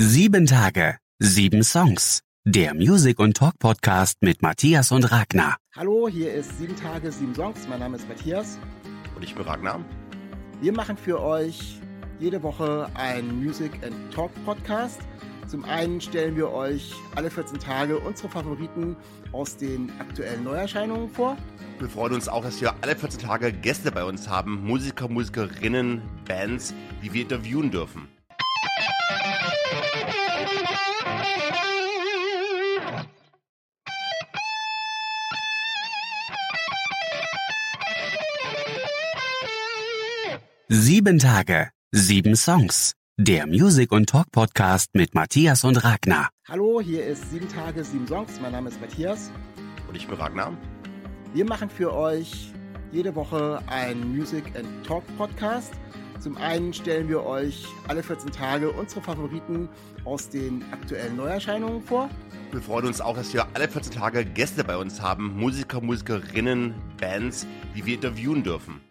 Sieben 0.00 0.46
Tage, 0.46 0.98
sieben 1.18 1.64
Songs. 1.64 2.22
Der 2.44 2.72
Music- 2.72 3.18
und 3.18 3.36
Talk-Podcast 3.36 4.18
mit 4.20 4.42
Matthias 4.42 4.92
und 4.92 5.10
Ragnar. 5.10 5.56
Hallo, 5.74 6.08
hier 6.08 6.32
ist 6.34 6.56
Sieben 6.56 6.76
Tage, 6.76 7.10
sieben 7.10 7.34
Songs. 7.34 7.66
Mein 7.68 7.80
Name 7.80 7.96
ist 7.96 8.08
Matthias. 8.08 8.60
Und 9.16 9.24
ich 9.24 9.34
bin 9.34 9.42
Ragnar. 9.42 9.84
Wir 10.60 10.72
machen 10.72 10.96
für 10.96 11.20
euch 11.20 11.80
jede 12.20 12.40
Woche 12.44 12.88
einen 12.94 13.42
Music 13.42 13.72
and 13.84 14.14
Talk 14.14 14.30
Podcast. 14.44 15.00
Zum 15.48 15.64
einen 15.64 16.00
stellen 16.00 16.36
wir 16.36 16.52
euch 16.52 16.94
alle 17.16 17.28
14 17.28 17.58
Tage 17.58 17.98
unsere 17.98 18.28
Favoriten 18.28 18.94
aus 19.32 19.56
den 19.56 19.90
aktuellen 19.98 20.44
Neuerscheinungen 20.44 21.08
vor. 21.08 21.36
Wir 21.80 21.88
freuen 21.88 22.14
uns 22.14 22.28
auch, 22.28 22.44
dass 22.44 22.60
wir 22.60 22.72
alle 22.82 22.94
14 22.94 23.18
Tage 23.18 23.52
Gäste 23.52 23.90
bei 23.90 24.04
uns 24.04 24.28
haben, 24.28 24.64
Musiker, 24.64 25.08
Musikerinnen, 25.08 26.02
Bands, 26.24 26.72
die 27.02 27.12
wir 27.12 27.22
interviewen 27.22 27.72
dürfen. 27.72 28.06
Sieben 40.70 41.18
Tage, 41.18 41.70
sieben 41.92 42.36
Songs. 42.36 42.92
Der 43.16 43.46
Music- 43.46 43.90
und 43.92 44.08
Talk-Podcast 44.10 44.90
mit 44.92 45.14
Matthias 45.14 45.64
und 45.64 45.82
Ragnar. 45.82 46.28
Hallo, 46.46 46.80
hier 46.80 47.04
ist 47.06 47.30
Sieben 47.30 47.48
Tage, 47.48 47.82
sieben 47.84 48.06
Songs. 48.06 48.38
Mein 48.40 48.52
Name 48.52 48.68
ist 48.68 48.80
Matthias. 48.80 49.30
Und 49.88 49.96
ich 49.96 50.06
bin 50.06 50.16
Ragnar. 50.16 50.52
Wir 51.32 51.44
machen 51.44 51.70
für 51.70 51.94
euch 51.94 52.52
jede 52.92 53.14
Woche 53.14 53.62
einen 53.66 54.16
Music 54.16 54.44
and 54.56 54.68
Talk 54.86 55.04
Podcast. 55.16 55.72
Zum 56.20 56.36
einen 56.36 56.72
stellen 56.72 57.08
wir 57.08 57.24
euch 57.24 57.66
alle 57.86 58.02
14 58.02 58.32
Tage 58.32 58.72
unsere 58.72 59.00
Favoriten 59.00 59.68
aus 60.04 60.28
den 60.28 60.64
aktuellen 60.72 61.16
Neuerscheinungen 61.16 61.80
vor. 61.80 62.10
Wir 62.50 62.60
freuen 62.60 62.86
uns 62.86 63.00
auch, 63.00 63.14
dass 63.14 63.32
wir 63.32 63.46
alle 63.54 63.68
14 63.68 63.92
Tage 63.92 64.24
Gäste 64.24 64.64
bei 64.64 64.76
uns 64.76 65.00
haben, 65.00 65.38
Musiker, 65.38 65.80
Musikerinnen, 65.80 66.74
Bands, 67.00 67.46
die 67.76 67.86
wir 67.86 67.94
interviewen 67.94 68.42
dürfen. 68.42 68.87